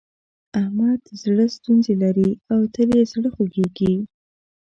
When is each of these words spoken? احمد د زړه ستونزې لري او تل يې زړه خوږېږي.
احمد 0.59 0.99
د 1.07 1.09
زړه 1.23 1.45
ستونزې 1.55 1.93
لري 2.03 2.29
او 2.53 2.59
تل 2.73 2.89
يې 2.97 3.03
زړه 3.13 3.29
خوږېږي. 3.35 3.93